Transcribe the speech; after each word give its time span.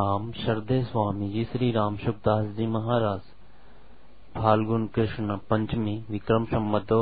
राम 0.00 0.32
श्रद्धे 0.32 0.82
स्वामी 0.82 1.28
जी 1.28 1.44
श्री 1.44 1.72
राम 1.72 1.96
सुखदास 1.96 2.46
जी 2.46 2.66
महाराज। 2.66 3.20
फाल्गुन 4.42 4.86
कृष्ण 4.86 5.36
पंचमी, 5.36 6.04
विक्रम 6.10 6.44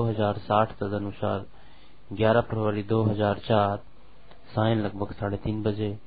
हज़ार 0.08 0.34
साठ 0.34 0.72
तदनुसार 0.72 1.45
11 2.12 2.40
फरवरी 2.40 2.82
2004 2.82 3.77
साय 4.54 4.74
लगभग 4.74 5.12
साढ़े 5.12 5.37
तीन 5.37 5.62
बजे, 5.62 5.98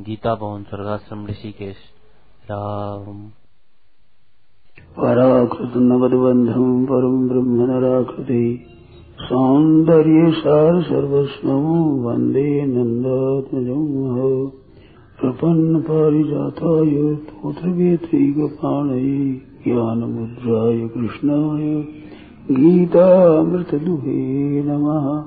गीता 0.00 0.34
भवन, 0.34 0.62
स्वर्गाश्रम, 0.62 1.26
ऋषिकेश। 1.26 1.76
राम। 2.50 3.28
पराकृत 4.78 5.72
नवदबन्धम् 5.76 6.86
परम् 6.86 7.28
ब्रह्म 7.28 7.70
नराकृति 7.70 8.66
सौन्दर्यसार 9.20 10.82
सर्वस्वम् 10.82 12.04
वंदे 12.04 12.66
नन्दात्मजम् 12.66 14.61
प्रपन्नपारिजाताय 15.22 17.14
तोत्रवेत्रैकपाणये 17.14 19.40
ज्ञानमुद्राय 19.64 20.88
कृष्णाय 20.88 21.84
गीतामृतदुहे 22.50 24.64
नमः। 24.64 25.24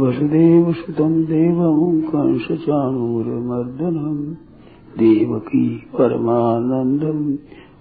वसुदेवसुतं 0.00 1.24
देवं 1.24 2.00
कंसचाणूरमर्दनम् 2.00 4.34
देवकी 4.98 5.68
परमानन्दम् 5.68 7.36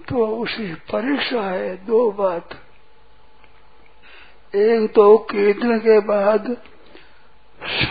तो 0.09 0.27
उसी 0.37 0.73
परीक्षा 0.73 1.41
है 1.41 1.75
दो 1.85 2.11
बात। 2.11 2.59
एक 4.55 4.91
तो 4.93 5.17
कीर्तन 5.17 5.79
के 5.79 5.99
बाद 5.99 6.55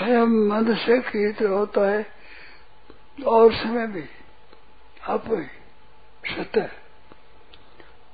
स्वयं 0.01 0.27
मन 0.49 0.75
से 0.77 0.99
कीर्तन 1.03 1.47
होता 1.47 1.81
है 1.91 2.07
और 3.27 3.53
समय 3.55 3.87
भी 3.87 4.05
आप 5.09 5.25
सत्य 6.25 6.69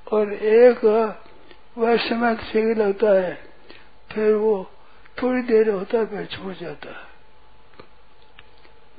और 0.07 0.33
एक 0.33 0.83
वह 1.77 1.95
समय 1.97 2.35
ठीक 2.35 2.77
लगता 2.77 3.11
है, 3.13 3.33
फिर 4.11 4.33
वो 4.33 4.55
थोड़ी 5.21 5.41
देर 5.41 5.69
होता 5.69 5.97
है, 5.97 6.05
फिर 6.05 6.25
छूट 6.25 6.59
जाता 6.59 6.89
है। 6.89 7.05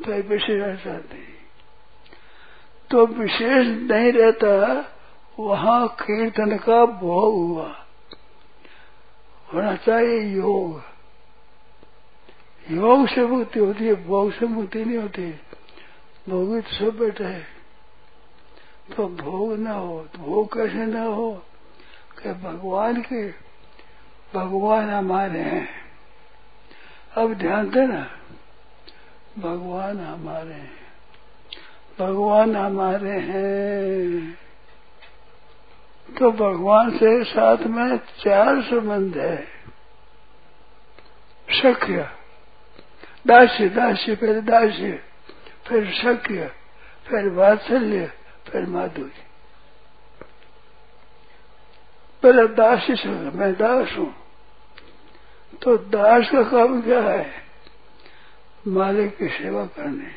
फिर 0.05 0.27
विशेष 0.29 0.61
रहता 0.87 0.91
नहीं 0.91 1.37
तो 2.91 3.07
विशेष 3.07 3.67
नहीं 3.91 4.13
रहता, 4.13 4.51
वहाँ 5.39 5.89
कीर्तन 6.03 6.57
का 6.59 6.85
भोग 6.87 7.35
हुआ। 7.35 7.73
होना 9.49 9.75
चाहिए 9.77 10.21
योग। 10.37 10.83
योग 12.71 13.09
से 13.09 13.27
मुक्ति 13.27 13.61
होती 13.61 13.85
है 13.85 14.07
भोग 14.07 14.33
से 14.33 14.47
मुक्ति 14.47 14.85
नहीं 14.85 14.99
होती 14.99 15.31
भोग 16.29 16.61
तो 16.61 16.71
सब 16.71 16.99
बैठे 16.99 17.25
है। 17.25 17.47
तो 18.97 19.09
भोग 19.09 19.59
ना 19.59 19.73
हो 19.73 20.07
तो 20.13 20.19
भोग 20.19 20.55
कैसे 20.55 20.87
ना 20.87 21.03
हो? 21.03 21.45
कि 22.23 22.33
भगवान 22.33 23.03
के, 23.03 23.29
भगवान 24.35 24.91
हमारे 24.91 25.41
हैं। 25.41 25.69
अब 27.17 27.35
ध्यान 27.35 27.71
देना 27.71 28.11
भगवान 29.39 30.01
हमारे 30.01 30.55
हैं। 30.55 30.73
भगवान 32.01 32.57
हमारे 32.57 33.21
हैं। 33.21 34.39
तो 36.19 36.31
भगवान 36.31 36.91
से 36.91 37.25
साथ 37.25 37.57
में 37.57 37.97
चार 37.97 38.63
संबंध 38.63 39.19
है। 39.19 39.47
सख्य। 41.51 42.18
दास्य 43.25 43.69
दास्य 43.71 44.15
फिर 44.15 44.41
दास्य 44.43 44.99
फिर 45.67 45.91
सख्य 45.95 46.51
फिर 47.07 47.29
वात्सल्य 47.31 48.11
फिर 48.47 48.67
माधुर्य 48.67 49.27
पहले 52.23 52.47
दास्य 52.55 52.95
से 52.97 53.09
मैं 53.31 53.53
दास 53.55 53.97
हूँ 53.99 54.15
तो 55.63 55.77
दास 55.91 56.31
का 56.31 56.43
काम 56.43 56.81
क्या 56.83 57.01
है 57.01 57.27
मालिक 58.69 59.17
की 59.19 59.29
सेवा 59.29 59.65
करने 59.77 60.11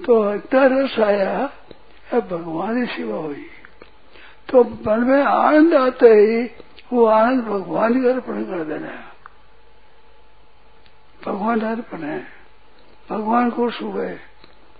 तो 0.00 0.16
तरस 0.48 0.98
आया 1.00 1.32
अब 2.12 2.28
भगवान 2.28 2.84
की 2.86 2.92
सेवा 2.92 3.16
हुई 3.16 3.46
तो 4.48 4.62
मन 4.64 5.04
में 5.08 5.22
आनंद 5.22 5.74
आते 5.74 6.08
ही 6.10 6.42
वो 6.92 7.04
आनंद 7.06 7.44
भगवान 7.44 7.96
ही 7.96 8.08
अर्पण 8.08 8.42
कर 8.44 8.64
देना 8.64 8.88
है 8.88 9.13
भगवान 11.26 11.60
अर्पण 11.60 11.98
है, 11.98 12.26
भगवान 13.10 13.50
को 13.50 13.70
सुबह 13.70 14.14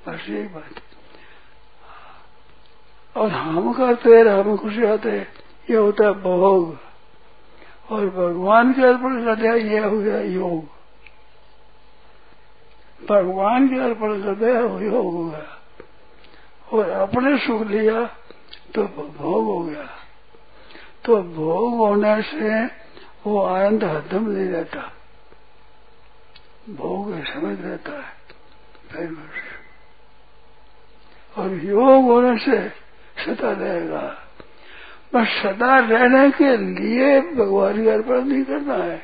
बस 0.09 0.29
यही 0.29 0.43
बात 0.43 0.81
और 3.17 3.31
हम 3.31 3.73
करते 3.73 4.11
हैं, 4.11 4.27
हम 4.27 4.57
खुशी 4.57 4.87
आते 4.87 5.11
ये 5.71 5.77
होता 5.77 6.05
है 6.05 6.13
भोग। 6.13 6.79
और 7.91 8.11
भगवान 8.11 8.73
के 8.73 8.83
अर्पण 8.83 9.25
करते 9.25 9.49
हैं 9.49 9.57
ये 9.57 9.79
हो 9.79 9.99
गया 9.99 10.21
योग। 10.21 10.65
भगवान 13.11 13.69
के 13.69 13.81
अर्पण 13.81 14.23
करते 14.23 14.47
हैं, 14.47 14.93
योग 14.93 15.15
हो 15.15 15.25
गया। 15.25 15.61
और 16.73 16.91
अपने 16.91 17.39
सुख 17.39 17.63
लिया 17.63 18.07
तो 18.75 18.83
भोग 19.19 19.45
हो 19.45 19.61
गया। 19.61 19.89
तो 21.05 21.23
भोग 21.23 21.77
होने 21.77 22.23
से 22.23 22.65
वो 23.27 23.43
आनंद 23.43 23.85
हदम 23.85 24.31
नहीं 24.31 24.49
रहता। 24.49 24.93
भोग 26.71 27.15
समझ 27.15 27.61
रहता 27.61 27.93
है। 27.93 28.25
और 31.39 31.51
योग 31.65 32.05
होने 32.05 32.39
से 32.39 32.69
सदा 33.25 33.53
रहेगा। 33.53 34.19
बस 35.15 35.29
सदा 35.29 35.79
रहने 35.79 36.31
के 36.31 36.57
लिए 36.57 37.21
भगवान 37.21 37.83
की 37.83 37.89
अर्पण 37.89 38.25
नहीं 38.25 38.45
करना 38.45 38.75
है। 38.75 39.03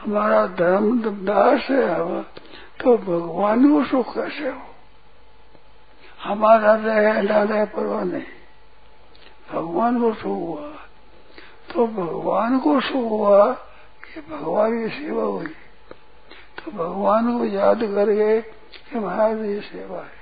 हमारा 0.00 0.46
धर्म 0.46 1.02
दास 1.02 1.70
है 1.70 2.00
हम 2.00 2.22
तो 2.80 2.98
भगवान 2.98 3.72
को 3.72 3.84
सुख 3.84 4.14
कैसे 4.14 4.48
हो? 4.48 4.62
हमारा 6.24 6.74
रहे 6.74 7.22
ना 7.22 7.42
रहे 7.42 7.64
परवाह 7.64 8.04
नहीं। 8.04 8.22
भगवान 9.52 10.00
को 10.00 10.14
सुख 10.14 10.26
हुआ। 10.26 10.68
तो 11.74 11.86
भगवान 11.86 12.58
को 12.58 12.80
सुख 12.80 13.10
हुआ 13.10 13.52
कि 14.04 14.20
भगवान 14.20 14.88
की 14.88 14.94
सेवा 14.94 15.22
हुई। 15.22 15.54
तो 16.64 16.70
भगवान 16.70 17.38
को 17.38 17.44
याद 17.44 17.78
करके 17.78 18.40
कि 18.40 18.98
महाराज 18.98 19.44
ये 19.44 19.60
सेवा 19.60 19.98
है। 19.98 20.18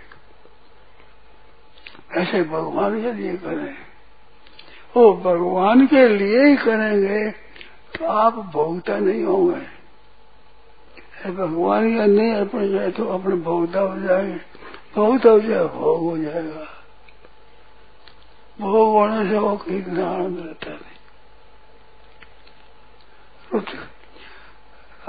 ऐसे 2.16 2.42
भगवान 2.42 3.02
के 3.02 3.12
लिए 3.12 3.36
करें। 3.36 3.74
वो 4.96 5.12
भगवान 5.14 5.86
के 5.86 6.08
लिए 6.08 6.44
ही 6.44 6.56
करेंगे 6.56 7.30
तो 7.94 8.04
आप 8.04 8.34
भोगता 8.52 8.98
नहीं 8.98 9.24
होंगे। 9.24 9.78
भगवान 11.30 11.96
का 11.96 12.06
नहीं 12.06 12.32
अर्पण 12.32 12.68
जाए 12.68 12.90
तो 12.90 13.04
अपने 13.08 13.36
भोगता 13.36 13.80
हो 13.80 14.00
जाएँगे। 14.00 14.38
भोगता 14.96 15.30
हो 15.30 15.40
जाए, 15.40 15.64
भोग 15.64 16.00
हो 16.00 16.16
जाएगा। 16.18 16.66
भोग 18.60 18.88
होने 18.88 19.28
से 19.30 19.38
वो 19.38 19.56
कितना 19.56 20.06
आनंद 20.06 20.38
रहता 20.38 20.70
नहीं 20.70 20.96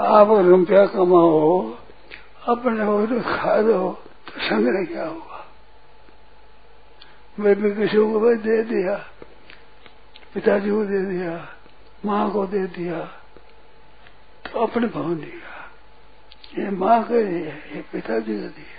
आप 0.00 0.28
रुपया 0.46 0.84
कमाओ, 0.86 1.60
अपने 2.48 2.84
हो 2.84 3.06
तो 3.06 3.20
खा 3.22 3.56
दो 3.62 3.78
तो 4.26 4.40
संग्रह 4.40 4.84
क्या 4.84 5.06
होगा 5.06 5.44
मैं 7.38 7.54
भी 7.56 7.70
किसी 7.74 7.96
को 7.96 8.20
भी 8.20 8.34
दे 8.36 8.62
दिया, 8.64 8.94
पिताजी 10.34 10.70
को 10.70 10.84
दे 10.84 11.00
दिया, 11.06 11.32
माँ 12.06 12.30
को 12.30 12.46
दे 12.46 12.66
दिया 12.68 12.98
तो 14.44 14.60
अपने 14.60 14.86
भाव 14.86 15.14
दिया 15.14 15.48
ये 16.58 16.70
माँ 16.70 17.02
के 17.04 17.22
लिए 17.24 17.52
ये 17.74 17.82
पिताजी 17.92 18.32
के 18.32 18.48
लिए 18.56 18.78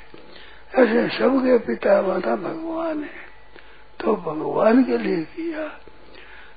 ऐसे 0.74 1.07
सबके 1.17 1.57
पिता 1.67 2.01
माता 2.01 2.35
भगवान 2.38 3.03
है। 3.03 3.29
तो 4.00 4.15
भगवान 4.17 4.83
के 4.83 4.97
लिए 4.97 5.21
किया 5.35 5.67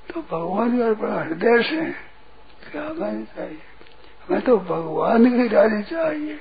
तो 0.09 0.21
भगवान 0.23 0.79
का 0.79 0.93
बड़ा 1.03 1.23
हृदय 1.23 1.63
से 1.63 1.91
क्या 2.71 2.83
हमें 2.83 3.25
चाहिए? 3.27 3.59
हमें 4.29 4.41
तो 4.41 4.59
भगवान 4.59 5.43
की 5.43 5.49
राज़ी 5.49 5.83
चाहिए। 5.83 6.39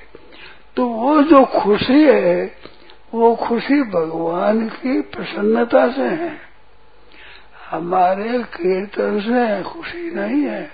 तो 0.76 0.86
वो 0.86 1.22
जो 1.22 1.44
खुशी 1.44 2.04
है, 2.04 2.52
वो 3.14 3.36
खुशी 3.36 3.82
भगवान 3.82 4.68
की 4.68 5.00
प्रसन्नता 5.00 5.92
से 5.92 6.02
है। 6.02 6.38
हमारे 7.70 8.38
कीर्तन 8.38 9.20
से 9.20 9.62
खुशी 9.62 10.10
नहीं 10.10 10.42
है। 10.42 10.70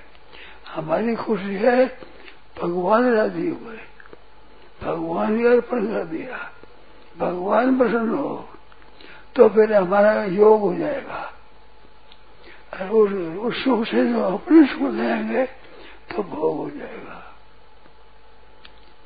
हमारी 0.74 1.14
खुशी 1.14 1.54
है 1.54 1.86
भगवान 2.62 3.12
राज़ी 3.12 3.48
हुए। 3.48 3.76
भगवान 4.84 5.38
ही 5.38 5.46
अर्पण 5.46 5.86
कर 5.86 6.04
दिया। 6.04 6.50
भगवान 7.18 7.78
प्रसन्न 7.78 8.10
हो 8.10 8.48
तो 9.36 9.48
फिर 9.48 9.74
हमारा 9.74 10.24
योग 10.24 10.60
हो 10.60 10.74
जाएगा। 10.74 11.32
और 12.82 13.14
उस 13.14 13.64
सुख 13.64 13.84
से 13.84 14.06
जो 14.06 14.20
अपने 14.20 14.66
सुख 14.66 14.94
लेंगे 14.94 15.59
तो 16.16 16.22
भोग 16.22 16.56
हो 16.56 16.70
जाएगा। 16.70 17.36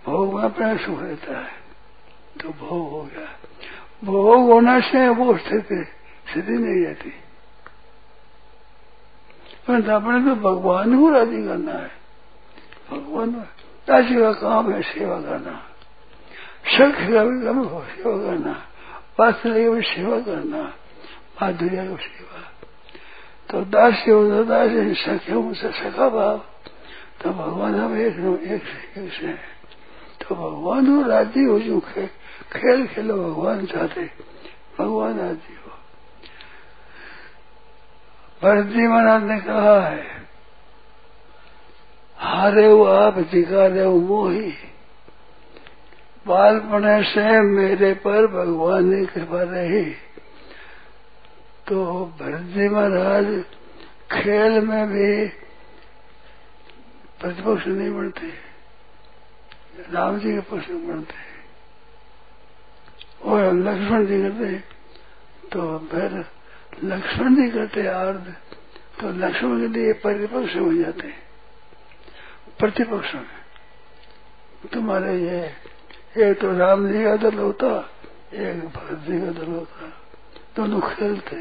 भोग 0.06 0.34
में 0.34 0.42
अपना 0.42 0.76
सुख 0.76 1.02
रहता 1.02 1.38
है 1.38 1.52
तो 2.42 2.48
भोग 2.48 2.90
हो 2.90 3.02
गया। 3.02 3.28
भोग 4.04 4.50
होने 4.50 4.80
से 4.80 5.08
वो 5.08 5.38
स्थिति 5.38 5.84
स्थिति 6.32 6.52
नहीं 6.52 6.86
रहती। 6.86 7.10
परंतु 9.68 9.90
अपने 9.90 10.34
तो 10.34 10.34
भगवान 10.34 11.00
को 11.00 11.10
राज़ी 11.10 11.48
करना 11.48 11.72
है। 11.72 11.90
भगवान 12.90 13.30
दासी 13.88 14.14
का 14.14 14.32
काम 14.32 14.72
है 14.72 14.82
सेवा 14.82 15.20
करना। 15.20 15.70
सख 16.66 16.96
का 17.00 17.52
काम 17.52 17.68
सेवा 17.68 18.24
करना, 18.24 18.66
पात्र 19.18 19.54
की 19.54 19.68
भी 19.68 19.82
सेवा 19.82 20.20
करना, 20.20 20.62
माधुर्य 21.42 21.76
की 21.76 22.04
सेवा। 22.04 22.52
तो 23.50 23.60
दास्य 23.60 24.12
हो 24.12 24.28
तो 24.28 24.44
दास्य 24.44 24.94
सख्य 24.94 25.34
मुझसे 25.34 25.72
सखा 25.72 26.08
भाव। 26.08 26.44
तो 27.24 27.30
भगवान 27.30 27.74
हम 27.74 27.96
एक 27.98 28.16
एक 28.52 28.98
एक 28.98 29.12
से 29.12 29.32
तो 30.20 30.34
भगवान 30.34 30.86
हो 30.86 31.02
राज़ी 31.08 31.44
हो 31.44 31.58
जो 31.58 31.80
खे, 31.80 32.06
खेल 32.52 32.86
खेलो 32.86 33.14
भगवान 33.16 33.66
चाहते 33.66 34.04
भगवान 34.78 35.18
राज़ी 35.18 35.54
हो। 35.54 35.70
भरती 38.42 38.88
महाराज 38.88 39.22
ने 39.22 39.38
कहा 39.40 39.80
है 39.80 40.02
हारे 42.18 42.66
हो 42.66 42.84
आप 42.84 43.18
रहे 43.18 43.84
हो 43.84 43.96
मोही। 44.00 44.52
बालपने 46.26 47.02
से 47.04 47.40
मेरे 47.40 47.92
पर 47.94 48.26
भगवान 48.26 48.84
ने 48.84 49.04
कृपा 49.06 49.42
रही। 49.42 49.84
तो 51.68 51.84
भरत 52.20 52.72
महाराज 52.72 53.26
खेल 54.12 54.60
में 54.60 54.86
भी 54.86 55.43
प्रतिपक्ष 57.24 57.66
नहीं 57.66 57.90
बनते। 57.90 58.26
राम 59.92 60.18
जी 60.20 60.32
के 60.32 60.40
पक्ष 60.40 60.68
में 60.70 60.88
बनते 60.88 61.14
और 63.24 63.52
लक्ष्मण 63.58 64.06
जी 64.06 64.20
करते 64.22 64.58
तो 65.52 65.78
फिर 65.90 66.24
लक्ष्मण 66.84 67.34
जी 67.34 67.48
करते 67.50 67.86
अर्ध 67.88 68.26
तो 69.00 69.10
लक्ष्मण 69.18 69.60
के 69.60 69.68
लिए 69.68 69.92
परिपक्ष 70.04 70.56
हो 70.56 70.72
जाते 70.74 71.12
प्रतिपक्ष 72.58 73.14
में 73.14 74.68
तुम्हारे 74.72 75.16
ये 75.18 75.40
एक 76.22 76.40
तो 76.40 76.52
राम 76.58 76.86
जी 76.88 77.04
का 77.04 77.16
दल 77.18 77.38
होता, 77.38 77.68
एक 78.34 78.60
भरत 78.68 79.00
जी 79.00 79.20
का 79.20 79.30
दल 79.40 79.50
होता, 79.52 79.88
दोनों 80.56 80.80
खेलते। 80.82 81.36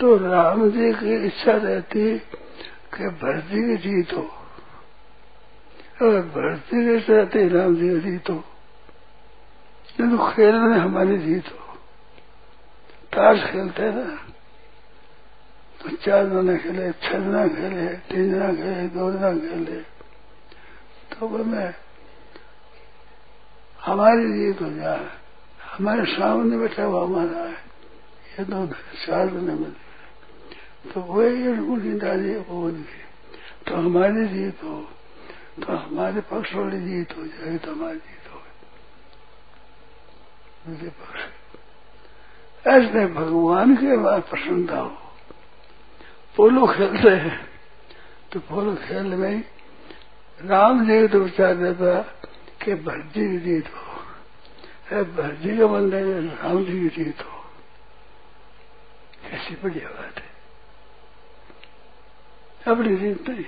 तो 0.00 0.16
राम 0.18 0.68
जी 0.70 0.92
की 0.94 1.14
इच्छा 1.26 1.52
रहती 1.54 2.18
कि 2.18 3.08
भरत 3.22 3.44
जी 3.44 3.62
की 3.62 3.76
जीत 3.78 4.12
हो। 4.12 4.28
और 6.02 6.20
भरत 6.20 6.58
जी 6.58 6.84
की 6.84 6.94
इच्छा 6.94 7.12
रहती 7.12 7.48
राम 7.48 7.76
जीत 7.76 8.30
हो। 8.30 8.44
तो 10.00 10.32
खेल 10.32 10.54
में 10.54 10.78
हमारी 10.78 11.18
जीत 11.18 11.46
हो। 11.46 11.74
ताश 13.14 13.50
खेलते 13.50 13.82
ना। 13.82 14.16
तो 15.80 15.96
चार 15.96 16.26
जना 16.26 16.56
खेले, 16.56 16.92
छह 16.92 17.18
जना 17.18 17.48
खेले, 17.48 17.86
तीन 17.86 18.30
जना 18.30 18.52
खेले, 18.52 18.88
दो 18.88 19.12
जना 19.12 19.32
खेले। 19.32 19.80
तो 21.10 21.44
मैं, 21.44 21.74
हमारी 23.84 24.32
जीत 24.32 24.62
हो 24.62 24.70
जाए 24.70 25.10
हमारे 25.64 26.04
सामने 26.04 26.58
बैठा 26.58 26.84
हुआ 26.84 27.04
हमारा 27.04 27.40
है। 27.40 27.52
ये 28.38 28.44
तो 28.44 28.66
चार 29.06 29.26
दिन 29.26 29.40
मिल 29.40 29.74
तो 30.94 31.00
वही 31.00 31.48
उनकी 31.48 31.94
दादी 31.94 32.34
वो 32.34 32.70
तो 33.66 33.76
हमारी 33.76 34.26
जीत 34.26 34.56
हो। 34.64 34.88
तो 35.58 35.76
हमारे 35.76 36.20
पक्ष 36.20 36.54
वाली 36.54 36.80
जीत 36.80 37.16
हो 37.16 37.22
जाए 37.26 37.58
तो 37.58 37.72
हमारी 37.72 37.98
जीत 37.98 38.32
हो 38.32 38.38
उनके 40.66 40.88
पक्ष। 40.88 41.20
ऐसे 42.66 43.06
भगवान 43.06 43.76
के 43.76 43.96
बाद 43.96 44.22
प्रसन्नता 44.22 44.78
हो। 44.78 44.88
पोलो 46.36 46.66
खेलते 46.66 47.10
हैं। 47.10 47.48
तो 48.32 48.40
पोलो 48.40 48.74
खेल 48.74 49.06
में 49.14 49.44
राम 50.40 50.86
जी 50.86 51.08
तो 51.08 51.18
विचार 51.18 51.54
देता 51.54 52.00
कि 52.64 52.74
भर्जी 52.74 53.24
की 53.30 53.38
जीत 53.38 53.66
हो। 53.66 53.80
भर्जी 55.04 55.58
का 55.58 55.66
बंदे 55.66 56.00
राम 56.36 56.64
जी 56.64 56.88
की 56.88 57.04
जीत 57.04 57.20
हो। 57.20 57.38
कैसी 59.22 59.54
बढ़िया 59.54 59.88
बात 59.88 60.18
है। 60.18 60.30
अपनी 62.66 62.96
जीत 62.96 63.28
नहीं। 63.28 63.44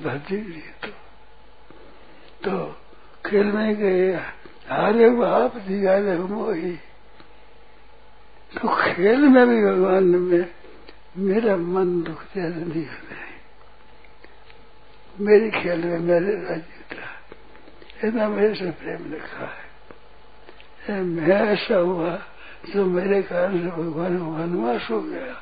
जीत 0.00 0.84
हो 0.84 0.90
तो 2.44 2.52
खेल 3.26 3.46
में 3.46 3.74
गए। 3.76 4.12
हारे 4.68 5.08
बाप 5.10 5.56
जिगाले 5.58 6.16
मोही। 6.18 6.72
तो 8.52 8.68
खेल 8.76 9.20
में 9.28 9.46
भी 9.48 9.58
भगवान 9.64 10.04
में 10.04 10.44
मेरा 11.18 11.56
मन 11.56 12.02
दुख 12.02 12.22
ज़्यादा 12.32 12.64
नहीं 12.64 12.86
होता 12.86 13.22
मेरी 15.16 15.50
खेल 15.50 15.84
में 15.84 15.98
मेरे 16.00 16.34
राज्य 16.44 16.78
था 16.90 17.08
इतना 18.04 18.28
मेरे 18.28 18.54
से 18.54 18.70
प्रेम 18.70 19.12
रखा 19.14 19.46
है। 19.46 21.02
मैं 21.02 21.40
ऐसा 21.52 21.76
हुआ 21.76 22.12
जो 22.74 22.84
मेरे 22.86 23.22
कारण 23.22 23.58
से 23.60 23.70
भगवान 23.70 24.16
वनवास 24.18 24.90
हो 24.90 25.00
गया। 25.00 25.34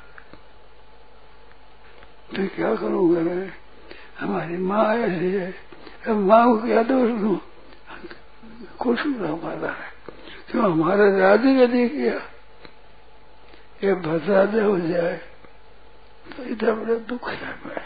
तो 2.37 2.47
क्या 2.56 2.75
करूँगा 2.75 3.21
मैं? 3.21 3.62
हमारी 4.23 4.57
माँ 4.64 4.85
ऐसी 4.97 5.31
है। 5.33 5.49
माँ 6.29 6.45
को 6.47 6.55
क्या 6.67 6.83
दोष 6.83 7.11
दू? 7.21 7.33
कुछ 8.81 8.99
हमारा 9.00 9.71
है 9.71 9.88
क्यों? 10.49 10.64
हमारे 10.64 11.05
राधे 11.19 11.50
का 11.59 11.67
नहीं 11.73 11.88
किया। 11.88 12.19
ये 13.85 13.93
भसादे 14.02 14.61
हो 14.61 14.75
जाए 14.81 15.17
तो 16.26 16.38
इतना 16.45 16.73
बड़े 16.73 16.97
दुख 17.09 17.25
है 17.31 17.50
मैं 17.67 17.83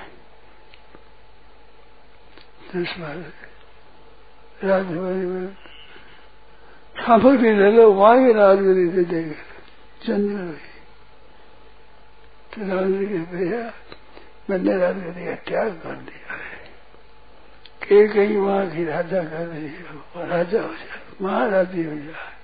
राजभरी 4.61 5.26
में 5.26 5.49
सामग्री 6.97 7.50
ले 7.57 7.71
लो 7.73 7.85
वहाँ 7.93 8.16
की 8.19 8.33
राजगिरी 8.33 8.87
दे 8.88 9.02
देंगे 9.05 9.38
चंद्र 10.02 10.43
तो 12.52 12.59
राजगिरी 12.69 13.19
भैया, 13.33 13.62
मैंने 14.50 14.73
राजगिरी 14.78 15.23
का 15.26 15.35
त्याग 15.49 15.71
कर 15.83 15.97
दिया। 16.07 16.25
है 17.90 18.07
कहीं 18.09 18.37
वहाँ 18.37 18.66
की 18.71 18.85
राजा 18.85 19.23
कर 19.25 19.47
रही 19.47 19.66
है 19.66 20.28
राजा 20.28 20.62
हो 20.62 20.69
जाए 20.69 21.00
महाराजी 21.23 21.85
हो 21.85 21.97
जाए 21.97 22.35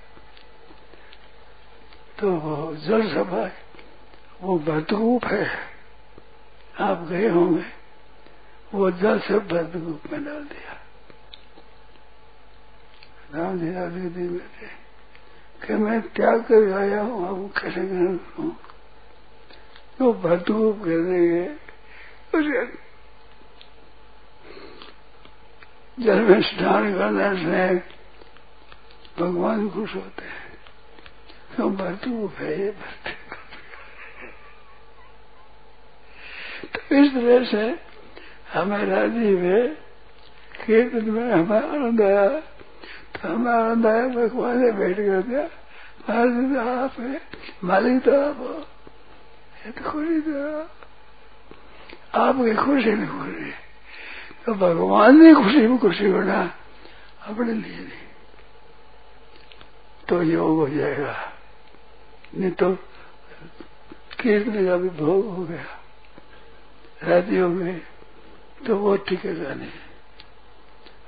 तो 2.19 2.31
वो 2.37 2.75
जल 2.77 3.07
सभा 3.09 3.49
वो 4.41 4.57
बदगूप 4.59 5.25
है। 5.25 5.45
आप 6.81 7.05
गए 7.09 7.27
होंगे, 7.29 7.63
वो 8.73 8.89
जल 8.91 9.19
से 9.19 9.39
बदगूप 9.51 10.11
में 10.11 10.23
डाल 10.25 10.43
दिया। 10.43 10.73
राम 13.33 13.59
जी 13.59 13.71
राजगिरी 13.73 14.27
में 14.29 14.47
थे 14.51 14.67
कि 15.61 15.73
मैं 15.75 16.01
त्याग 16.09 16.41
कर 16.43 16.71
आया 16.73 17.01
हूँ, 17.01 17.27
अब 17.27 17.51
कैसे 17.57 17.81
ग्रहण 17.81 18.17
करूँ 18.17 18.55
तो 19.99 20.13
बदगूप 20.13 20.79
कर 20.79 21.03
देंगे 21.03 21.45
जल 25.97 26.19
में 26.19 26.41
स्नान 26.41 26.93
करने 26.97 27.25
से 27.39 27.75
भगवान 29.19 29.69
खुश 29.69 29.95
होते 29.95 30.25
हैं। 30.25 30.51
तो 31.57 31.69
भरतू 31.69 32.27
है 32.39 32.71
भरते। 32.71 33.11
तो 36.67 36.95
इस 36.95 37.11
तरह 37.13 37.45
से 37.45 37.63
हमें 38.53 38.85
राज़ी 38.85 39.35
में 39.37 39.75
कीर्तन 40.65 41.09
में 41.09 41.31
हमें 41.31 41.57
आनंद 41.59 42.01
आया। 42.01 42.27
तो 42.27 43.27
हमें 43.29 43.51
आनंद 43.51 43.87
आया, 43.87 44.07
भगवान 44.07 44.57
ने 44.57 44.71
बैठ 44.71 44.95
कर 44.97 45.21
दिया 45.21 45.43
मालिक 46.09 46.53
तो 46.53 46.59
आप 46.69 46.99
है 46.99 47.21
मालिक 47.63 48.01
तो 48.03 48.11
आप 48.21 48.37
हो। 48.39 48.53
ये 49.65 49.71
तो 49.71 49.89
खुशी 49.91 50.19
तो 50.21 50.59
आपकी 52.19 52.53
खुशी 52.55 52.91
में 52.91 53.07
खुशी 53.09 53.53
तो 54.45 54.53
भगवान 54.53 55.23
ने 55.23 55.33
खुशी 55.33 55.67
में 55.67 55.77
खुशी 55.77 56.09
होना 56.09 56.53
अपने 57.27 57.53
लिए 57.53 57.77
नहीं। 57.77 58.03
तो 60.09 60.21
योग 60.21 60.57
हो 60.57 60.69
जाएगा। 60.69 61.33
नहीं 62.37 62.51
तो 62.51 62.73
कीर्तन 64.21 64.65
का 64.65 64.75
भी 64.75 64.89
भोग 64.89 65.25
हो 65.25 65.43
गया। 65.43 65.65
रातियों 67.03 67.49
में 67.49 67.81
तो 68.67 68.75
वो 68.75 68.97
टिकेगा 68.97 69.53
नहीं 69.53 69.69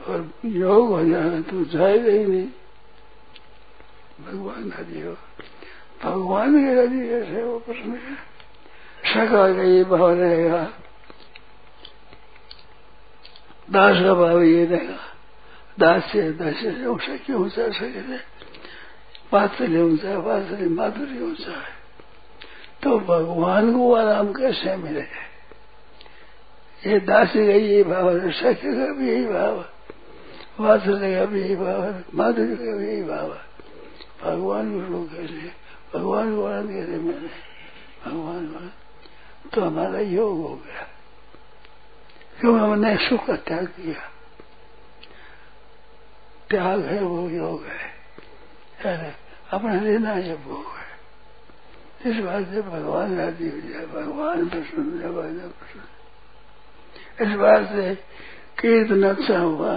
और 0.07 0.33
योग 0.45 0.89
हो 0.89 1.05
जाना 1.05 1.41
तो 1.41 1.65
जाएगा 1.65 2.11
ही 2.11 2.25
नहीं। 2.25 2.47
भगवान 4.25 4.71
राज़ी 4.71 5.01
हो। 5.01 5.17
भगवान 6.03 6.65
के 6.65 6.75
राज़ी 6.75 7.09
ऐसे 7.09 7.43
वो 7.43 7.59
प्रश्न 7.59 7.91
है। 7.91 8.15
सका 9.13 9.63
ये 9.63 9.83
भाव 9.83 10.11
रहेगा। 10.11 10.73
दास 13.71 14.03
का 14.03 14.13
भाव 14.13 14.41
ये 14.43 14.65
रहेगा 14.65 14.97
दास 15.79 16.03
से 16.11 16.31
दास 16.31 16.55
से 16.55 16.85
ऊँचा 16.85 17.15
क्यों 17.17 17.41
ऊँचा 17.41 17.69
सके 17.69 18.17
पात्सल्य 19.31 19.81
ऊँचा 19.81 20.19
पात्सल्य 20.19 20.69
माधुर्य 20.69 21.21
ऊँचा 21.23 21.51
है 21.51 21.73
तो 22.83 22.97
भगवान 22.99 23.71
को 23.73 23.93
आराम 23.93 24.31
कैसे 24.33 24.75
मिले? 24.75 25.01
ये 26.83 26.99
दासी 26.99 27.45
का 27.47 27.53
यही 27.53 27.83
भाव 27.83 28.09
है 28.17 28.31
सख्य 28.31 28.73
का 28.73 28.93
भी 28.93 29.09
यही 29.09 29.25
भाव 29.25 29.57
है 29.57 29.73
का 30.59 31.25
भी 31.25 31.41
यही 31.41 31.55
भाव 31.55 31.83
है 31.83 32.03
माधुर्य 32.15 32.55
का 32.55 32.77
भी 32.77 32.87
यही 32.87 33.03
भाव 33.03 33.33
है। 33.33 33.43
भगवान 34.23 34.71
को 34.73 34.91
लोग 34.91 35.09
कैसे 35.09 35.51
भगवान 35.95 36.35
को 36.35 36.45
आनंद 36.45 36.69
कैसे 36.69 36.97
मिले? 37.01 37.29
भगवान 38.05 38.71
तो 39.53 39.61
हमारा 39.61 39.99
योग 39.99 40.37
हो 40.37 40.55
गया। 40.65 40.87
क्यों 42.39 42.59
हमने 42.59 42.95
सुख 42.97 43.25
का 43.27 43.35
त्याग 43.35 43.65
किया? 43.65 43.99
त्याग 46.49 46.81
है 46.81 46.99
वो, 47.01 47.29
योग 47.29 47.65
है। 47.65 49.15
अपना 49.51 49.79
लेना 49.81 50.13
ये 50.13 50.35
भोग 50.35 50.65
है। 50.65 50.85
इस 52.11 52.23
बात 52.25 52.43
से 52.45 52.61
भगवान 52.61 53.17
राज़ी 53.17 53.49
हो 53.49 53.69
जाए। 53.69 53.85
भगवान 53.85 54.49
प्रसन्न 54.49 55.03
हो, 55.03 55.09
भगवान 55.09 55.39
प्रसन्न 55.39 55.87
इस 57.21 57.31
बात 57.37 57.69
से 57.69 57.95
कीर्तन 58.59 59.03
अच्छा 59.03 59.37
हुआ। 59.39 59.75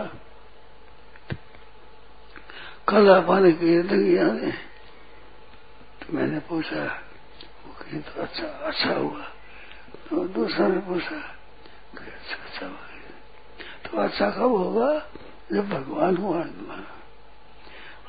कल 2.89 3.11
आपने 3.11 3.53
कीर्तन 3.53 4.05
किया 4.05 4.25
ने 4.25 4.51
तो 6.01 6.13
मैंने 6.13 6.39
पूछा, 6.39 6.85
वो 7.65 7.73
कीर्तन 7.73 8.23
अच्छा 8.23 8.47
अच्छा 8.47 8.93
हुआ? 8.93 9.25
तो 10.11 10.25
दूसरा 10.29 10.69
ने 10.69 10.79
पूछा 10.79 11.17
अच्छा 11.95 12.37
अच्छा 12.59 12.67
हुआ 12.67 12.79
तो 13.91 14.09
अच्छा 14.09 14.31
कब 14.31 14.43
होगा? 14.43 14.99
जब 15.53 15.69
भगवान 15.69 16.17
आनंद 16.17 16.69
माना 16.69 16.95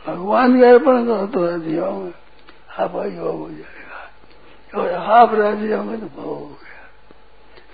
भगवान 0.07 0.59
के 0.59 0.65
अर्पण 0.65 1.05
करो 1.05 1.27
तो 1.27 1.45
राज़ी 1.45 1.75
होंगे। 1.75 2.13
आपका 2.83 3.05
योग 3.05 3.39
हो 3.39 3.49
जाएगा। 3.49 4.11
और 4.81 4.93
आप 4.93 5.33
राज़ी 5.33 5.71
होंगे 5.71 5.97
तो 5.97 6.05
भोग 6.05 6.25
हो 6.25 6.57
गया। 6.63 6.89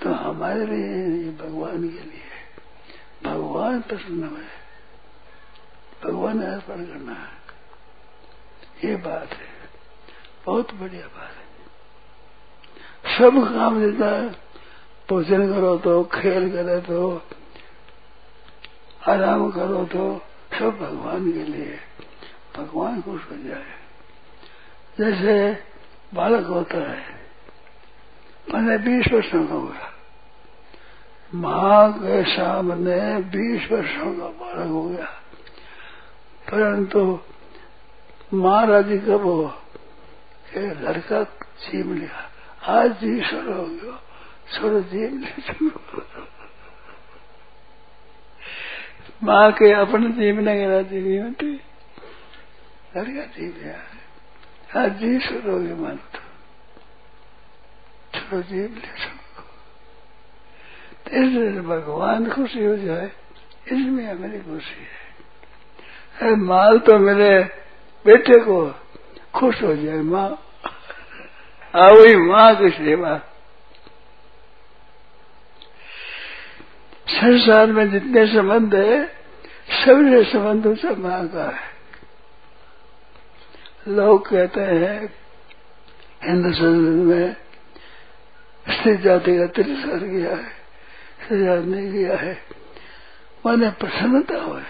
तो 0.03 0.13
हमारे 0.13 0.65
लिए 0.65 1.31
भगवान 1.31 1.81
के 1.81 1.99
लिए 1.99 2.21
भगवान 3.23 3.81
प्रसन्न 3.81 4.23
है। 4.23 4.65
भगवान 6.03 6.41
अर्पण 6.43 6.85
करना 6.85 7.13
है। 7.13 7.35
ये 8.89 8.95
बात 8.95 9.29
है। 9.33 9.47
बहुत 10.45 10.73
बढ़िया 10.73 11.07
बात 11.07 11.31
है। 11.31 11.45
सब 13.17 13.53
काम 13.53 13.91
देता 13.91 14.05
है। 14.05 14.44
भोजन 15.09 15.53
करो 15.53 15.77
तो 15.77 16.03
खेल 16.03 16.49
करे 16.49 16.81
तो 16.81 17.21
आराम 19.07 19.51
करो 19.51 19.85
तो 19.85 20.21
सब 20.59 20.69
भगवान 20.69 21.31
के 21.31 21.43
लिए। 21.43 21.77
भगवान 22.57 23.01
खुश 23.01 23.21
हो 23.31 23.37
जाए। 23.37 23.65
जैसे 24.99 25.63
बालक 26.13 26.47
होता 26.47 26.77
है, 26.77 27.03
मैंने 28.53 28.77
बीस 28.77 29.13
वर्षों 29.13 29.47
का 29.47 29.53
हुआ 29.53 29.75
माँ 31.35 31.93
के 31.93 32.23
सामने 32.23 33.17
बीस 33.17 33.71
वर्षों 33.71 34.17
का 34.17 34.25
बालक 34.25 34.67
हो 34.67 34.89
गया। 34.89 35.05
परंतु 36.51 37.19
माँ 38.33 38.65
राज़ी 38.67 38.97
कब 38.97 39.21
हो? 39.21 39.53
लड़का 40.57 41.23
छीम 41.59 41.93
लिया। 41.93 42.31
आज 42.81 42.97
सर 43.03 43.53
हो 43.53 43.65
गया। 43.65 44.01
लड़का 52.97 53.25
जीव 53.25 53.59
लिया। 53.63 54.81
आज 54.81 54.91
जी 54.91 55.19
सर 55.19 55.49
हो 55.49 55.59
गया 55.59 55.75
मान 55.75 55.97
तो 55.97 56.19
छोड़ो 58.19 58.41
जीव 58.41 58.61
ले 58.61 58.81
सबको। 58.81 59.43
इसलिए 61.11 61.61
भगवान 61.61 62.31
खुशी 62.31 62.65
हो 62.65 62.75
जाए, 62.75 63.11
इसमें 63.67 64.05
हमारी 64.05 64.39
खुशी 64.39 64.69
है। 64.69 65.05
अरे 66.21 66.35
माल 66.35 66.79
तो 66.79 66.99
मेरे 66.99 67.49
बेटे 68.05 68.39
को 68.39 68.75
खुश 69.33 69.63
हो 69.63 69.75
जाए 69.75 69.95
माँ। 69.95 70.43
हाँ 71.73 71.89
वही 71.89 72.15
माँ 72.15 72.55
की 72.55 72.69
सेवा। 72.69 73.21
संसार 77.07 77.67
में 77.67 77.91
जितने 77.91 78.27
संबंध 78.27 78.75
है 78.75 79.05
सभी 79.69 80.23
संबंधों 80.23 80.75
से 80.75 80.89
माँ 80.95 81.27
का 81.27 81.45
है। 81.45 81.75
लोग 83.87 84.29
कहते 84.29 84.61
हैं, 84.61 85.13
हिंदू 86.23 86.49
संस्कृति 86.49 87.05
में 87.05 87.35
स्त्री 88.69 88.97
जाति 88.97 89.37
का 89.37 89.45
तिरस्कार 89.45 89.99
किया 89.99 90.35
है, 90.35 90.49
स्त्री 91.23 91.37
नहीं 91.71 91.91
किया 91.91 92.17
है। 92.17 92.41
मैंने 93.45 93.69
प्रसन्नता 93.69 94.41
हो 94.41 94.61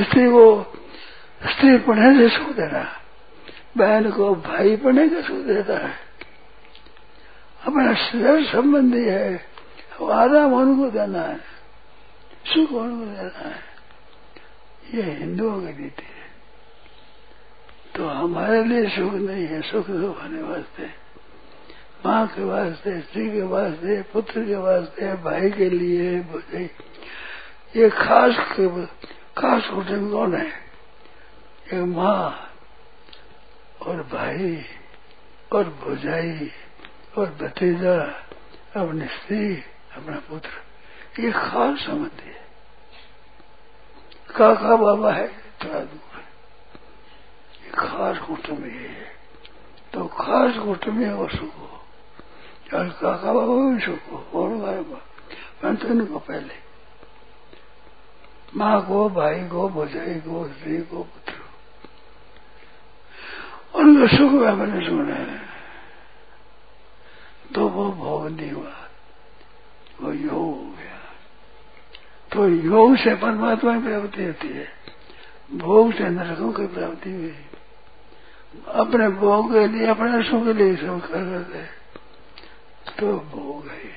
स्त्री 0.00 0.26
को, 0.26 0.62
स्त्री 1.46 1.78
पढ़ने 1.78 2.28
से 2.28 2.38
सुख 2.38 2.48
देना, 2.48 3.00
बहन 3.76 4.10
को 4.10 4.34
भाई 4.34 4.76
पढ़ने 4.76 5.08
का 5.08 5.20
सुख 5.20 5.36
देता 5.36 5.86
है। 5.86 5.94
अपना 7.66 7.94
शरीर 7.94 8.46
संबंधी 8.46 9.04
है। 9.04 9.55
आराम 10.04 10.54
उनको 10.54 10.90
देना 10.90 11.22
है। 11.22 11.36
सुख 12.46 12.72
उनको 12.72 13.06
देना 13.06 13.48
है। 13.48 13.62
ये 14.94 15.02
हिंदुओं 15.02 15.60
की 15.60 15.66
रीति 15.66 16.02
है। 16.02 16.16
तो 17.96 18.08
हमारे 18.08 18.64
लिए 18.64 18.88
सुख 18.88 19.14
नहीं 19.14 19.46
है, 19.46 19.62
सुख 19.62 19.86
दुख 19.86 20.22
होने 20.22 20.42
वास्ते 20.42 21.06
माँ 22.06 22.26
के 22.26 22.44
वास्ते, 22.44 23.00
स्त्री 23.00 23.30
के 23.30 23.42
वास्ते, 23.42 24.02
पुत्र 24.02 24.44
के 24.44 24.56
वास्ते, 24.56 25.14
भाई 25.14 25.50
के 25.50 25.70
लिए 25.70 26.18
ये 27.76 27.90
खास 27.90 28.34
खास 29.38 29.66
कुटुंब 29.66 30.12
कौन 30.12 30.36
है? 30.36 30.46
एक 31.66 31.74
माँ 31.74 32.50
और 33.86 33.96
भाई 34.02 34.62
और 35.52 35.64
भुजाई 35.64 36.50
और 37.18 37.26
भतीजा, 37.42 38.02
अपनी 38.76 39.06
स्त्री 39.06 39.62
अपना 39.96 40.16
पुत्र। 40.16 40.48
ये 41.22 41.32
खास 41.32 41.78
संबंधी 41.78 42.28
है। 42.28 42.46
काका 44.36 44.76
बाबा 44.76 45.12
है 45.12 45.28
थोड़ा 45.38 45.80
दूर 45.80 46.18
है। 46.18 46.24
ये 47.64 47.70
खास 47.70 48.18
कुटुंब 48.18 48.64
है। 48.64 48.88
तो 49.94 50.06
खास 50.06 50.58
कुटुंब 50.58 51.12
वो 51.12 51.28
सुख। 51.28 51.54
हो 51.54 51.84
और 52.74 52.88
काका 52.88 53.32
बाबा 53.32 53.54
भी 53.54 53.80
सुख। 53.80 54.10
हो 54.10 54.42
और 54.42 54.84
परंतु 55.62 55.86
इनको 55.86 56.18
पहले। 56.18 56.54
माँ 58.56 58.86
को, 58.86 59.10
भाई 59.10 59.48
को 59.48 59.68
भुजाई 59.68 60.14
को, 60.14 60.48
स्त्री 60.48 60.78
को, 60.78 61.02
पुत्र 61.02 61.32
उनका 63.74 64.16
सुख 64.16 64.32
में 64.32 64.52
मैंने 64.52 64.86
सुना 64.86 65.14
है। 65.14 65.40
तो 67.54 67.68
वो 67.68 67.92
भोग 67.92 68.28
नहीं 68.28 68.52
हुआ। 68.52 68.85
वो 70.02 70.12
योग 70.12 70.32
हो 70.32 70.74
गया। 70.78 70.96
तो 72.32 72.48
योग 72.48 72.96
से 72.96 73.14
परमात्मा 73.14 73.80
की 73.80 73.88
प्राप्ति 73.88 74.24
होती 74.24 74.48
है। 74.48 74.68
भोग 75.54 75.92
से 75.92 76.08
नरकों 76.08 76.52
की 76.52 76.66
प्राप्ति 76.66 77.10
हुई। 77.10 77.34
अपने 78.68 79.08
भोग 79.08 79.52
के 79.52 79.66
लिए, 79.66 79.86
अपने 79.86 80.22
सुख 80.22 80.44
के 80.44 80.52
लिए 80.52 80.76
सब 80.76 81.08
कर 81.08 81.18
रहे 81.18 81.64
तो 82.98 83.12
भोग 83.12 83.68
है। 83.68 83.96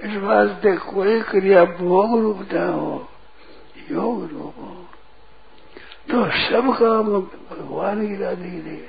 इस 0.00 0.16
वास्ते 0.22 0.76
कोई 0.76 1.20
क्रिया 1.22 1.64
भोग 1.64 2.20
रूप 2.20 2.48
न 2.52 2.68
हो, 2.68 3.08
योग 3.90 4.30
रूप 4.32 4.54
हो। 4.58 4.86
तो 6.10 6.24
सब 6.50 6.78
काम 6.78 7.02
भगवान 7.50 8.06
की 8.08 8.16
राधि 8.16 8.50
के 8.50 8.70
लिए, 8.70 8.88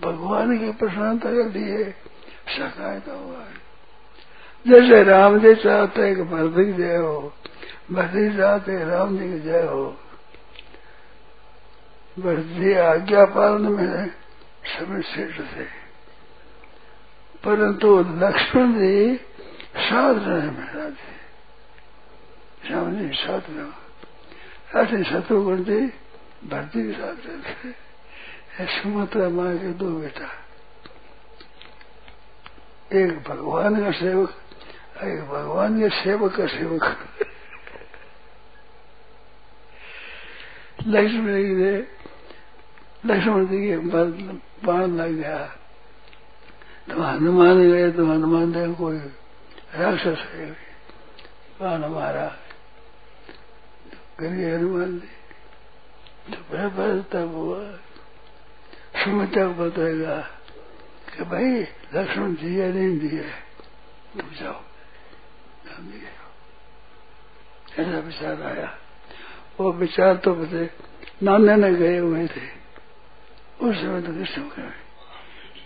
भगवान 0.00 0.58
की 0.58 0.72
प्रसन्नता 0.72 1.30
के 1.30 1.58
लिए 1.58 1.94
सकायता 2.48 3.12
हुआ 3.12 3.38
है। 3.38 3.67
जैसे 4.68 5.02
राम 5.02 5.38
जी 5.40 5.54
चाहते 5.54 6.02
हैं 6.02 6.16
कि 6.16 6.22
भरत 6.22 6.76
जय 6.76 6.96
हो 6.96 7.34
भरत 7.92 8.36
चाहते 8.36 8.72
हैं 8.72 8.84
राम 8.84 9.18
जी 9.18 9.28
की 9.28 9.40
जय 9.40 9.62
हो। 9.62 9.84
भरत 12.18 12.76
आज्ञा 12.78 13.24
पालन 13.24 13.68
में 13.68 14.10
समय 14.66 15.02
श्रेष्ठ 15.02 15.40
थे। 15.56 15.64
परंतु 17.44 17.98
लक्ष्मण 17.98 18.72
जी 18.74 19.16
साथ 19.78 20.14
रहे 20.14 20.50
महाराज 20.50 20.92
जी 20.92 22.68
श्याम 22.68 22.96
जी 22.96 23.10
रहो 23.26 24.80
ऐसे 24.80 25.04
शत्रुघ्न 25.04 25.64
जी 25.64 25.80
भरती 26.48 26.82
के 26.86 26.92
साथ 26.92 27.26
रहते 27.26 28.66
सुमत्रा 28.66 29.28
माँ 29.28 29.56
के 29.56 29.72
दो 29.72 29.90
बेटा। 29.90 30.28
एक 32.92 33.10
भगवान 33.28 33.84
का 33.84 33.90
सेवक 33.90 34.34
एक 34.98 35.20
भगवान 35.22 35.78
के 35.80 35.88
सेवक 35.94 36.34
का 36.36 36.46
सेवक। 36.46 36.84
लक्ष्मण 40.86 41.26
जी 41.36 41.54
ने, 41.54 41.72
लक्ष्मण 43.06 43.46
जी 43.46 43.58
के 43.60 43.76
बाण 44.66 44.96
लग 44.96 45.12
गया। 45.12 45.38
तो 46.88 47.02
हनुमान 47.02 47.58
गए 47.62 47.90
तो 47.92 48.06
हनुमान 48.06 48.52
देव 48.52 48.74
कोई 48.74 48.98
राक्षस 49.74 50.20
है 50.34 50.50
बाण 51.60 51.82
हमारा 51.84 52.26
करिए 54.18 54.54
हनुमान 54.54 54.98
जी 54.98 56.34
तो 56.34 56.38
बड़ा 56.50 56.68
बड़ा 56.68 57.02
तब 57.12 57.34
हुआ। 57.34 57.60
सुमित्रा 58.98 59.46
को 59.46 59.54
बताएगा 59.54 60.16
कि 61.08 61.24
भाई, 61.24 61.50
लक्ष्मण 61.94 62.34
जी 62.34 62.60
या 62.60 62.68
नहीं 62.68 62.98
दिए 62.98 63.22
तुम 64.14 64.30
जाओ। 64.40 64.67
ऐसा 67.78 67.98
विचार 67.98 68.42
आया। 68.42 68.68
वो 69.60 69.72
विचार 69.72 70.16
तो 70.16 70.34
बते 70.34 70.64
नाने 71.22 71.54
ने 71.56 71.70
गए 71.74 71.98
हुए 71.98 72.26
थे। 72.26 72.46
उस 73.60 73.76
समय 73.76 74.00
तो 74.02 74.12
कृष्ण 74.12 74.42
गए 74.48 74.72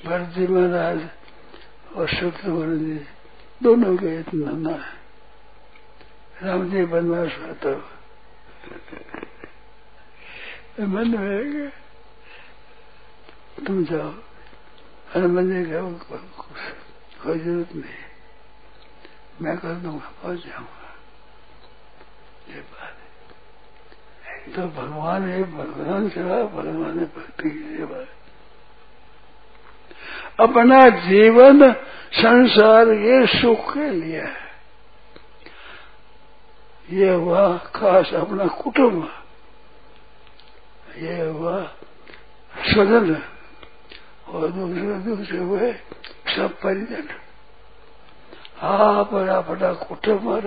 भरत 0.06 0.28
जी 0.34 0.46
महाराज 0.46 1.00
और 1.96 2.08
शत्रुघ्न 2.08 2.78
जी 2.78 2.98
दोनों 3.62 3.96
गए 3.96 4.22
तो 4.22 4.36
नाना 4.36 4.76
राम 6.42 6.70
जी 6.70 6.84
बनवास 6.84 7.30
हुआ 7.38 7.52
तो 7.62 7.72
मन 10.86 11.08
में 11.10 11.70
तुम 13.66 13.84
जाओ। 13.84 14.12
हनुमान 15.14 15.46
जी 15.52 15.60
का 15.70 15.80
कोई 17.22 17.38
ज़रूरत 17.38 17.74
नहीं। 17.74 18.11
मैं 19.42 19.58
कर 19.58 19.74
दूँगा 19.74 20.12
पहुँच 20.22 20.38
जाऊँगा। 20.38 20.94
ये 22.54 22.60
बात 22.60 22.96
है। 24.26 24.52
तो 24.52 24.82
भगवान 24.82 25.28
है, 25.28 25.42
भगवान 25.42 26.08
सेवा 26.08 26.42
भगवान 26.42 26.98
है, 26.98 27.04
भक्ति 27.04 27.50
की 27.50 27.76
सेवा 27.76 28.04
अपना 30.40 30.88
जीवन, 30.88 31.72
संसार, 32.12 32.88
ये 32.88 33.26
सुख 33.26 33.74
के 33.74 33.90
लिए 33.90 34.20
है। 34.20 34.42
ये 36.90 37.14
हुआ 37.14 37.58
खास 37.58 38.14
अपना 38.14 38.46
कुटुंब। 38.46 39.24
ये 40.96 41.28
हुआ 41.28 41.64
स्वजन। 42.72 43.22
और 44.28 44.48
दूसरे 44.48 44.94
दूसरे 44.98 45.38
हुए 45.38 45.72
सब 46.36 46.48
परिजन। 46.62 47.08
आप 48.62 49.14
अपना 49.14 49.72
कुटुंब 49.72 50.40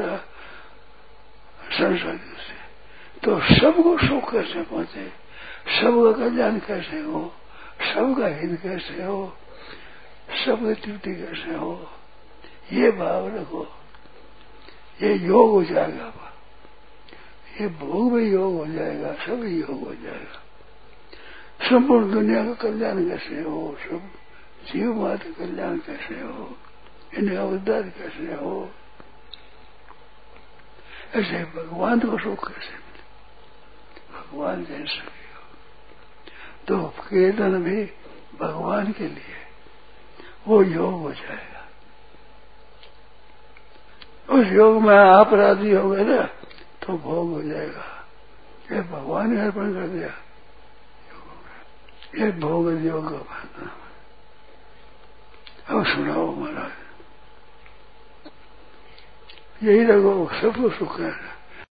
संसार 1.71 2.17
से। 2.17 2.55
तो 3.23 3.39
सबको 3.39 3.97
सुख 3.97 4.31
कैसे 4.31 4.61
पहुँचे? 4.61 5.07
सबका 5.81 6.11
कल्याण 6.11 6.59
कैसे 6.59 6.99
हो? 6.99 7.33
सबका 7.93 8.27
हित 8.27 8.59
कैसे 8.63 9.03
हो? 9.03 9.37
सबकी 10.45 10.73
तृप्ति 10.73 11.15
कैसे 11.15 11.55
हो? 11.55 11.89
ये 12.73 12.91
भाव 12.91 13.27
रखो। 13.27 13.67
ये 15.01 15.13
योग 15.13 15.49
हो 15.49 15.63
जाएगा 15.63 16.13
ये 17.61 17.67
भोग 17.67 18.13
भी 18.13 18.31
योग 18.31 18.55
हो 18.55 18.67
जाएगा, 18.67 19.13
सब 19.13 19.43
योग 19.43 19.87
हो 19.87 19.95
जाएगा। 19.95 20.41
संपूर्ण 21.69 22.11
दुनिया 22.11 22.45
का 22.45 22.53
कल्याण 22.53 23.09
कैसे 23.09 23.41
हो? 23.41 23.77
सब 23.83 24.11
जीव 24.71 24.93
मात्र 24.93 25.31
कल्याण 25.39 25.77
कैसे 25.77 26.21
हो? 26.21 26.57
इनका 27.17 27.43
उद्धार 27.45 27.83
कैसे 27.97 28.33
हो 28.35 28.55
ऐसे 31.15 31.43
भगवान 31.55 31.99
को 31.99 32.17
सुख 32.19 32.47
कैसे 32.47 32.73
मिले 32.75 33.03
भगवान 34.13 34.65
जैसे 34.65 34.99
हो 34.99 35.13
तो 36.67 36.83
कीर्तन 36.99 37.61
भी 37.63 37.83
भगवान 38.39 38.91
के 38.91 39.07
लिए 39.07 39.43
वो 40.47 40.61
योग 40.63 41.01
हो 41.01 41.11
जाएगा 41.13 41.63
उस 44.29 44.51
योग 44.51 44.81
में 44.81 44.95
आप 44.95 45.33
राज़ी 45.33 45.71
हो 45.71 45.89
गए 45.89 46.03
ना 46.03 46.21
तो 46.81 46.97
भोग 46.97 47.33
हो 47.33 47.41
जाएगा 47.41 47.91
ये 48.71 48.81
भगवान 48.83 49.33
ने 49.33 49.41
अर्पण 49.41 49.73
कर 49.73 49.87
दिया 49.87 50.13
ये 52.15 52.31
भोग 52.39 52.71
योग 52.85 53.11
का 53.11 53.71
अब 55.69 55.85
सुनाओ 55.85 56.31
महाराज 56.35 56.84
यही 59.63 59.85
लगो 59.85 60.29
सबको 60.41 60.69
सुख 60.69 60.99
है। 60.99 61.34